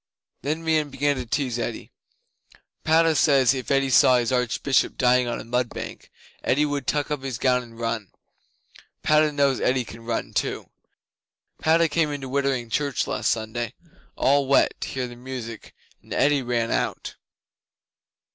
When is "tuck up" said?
6.87-7.21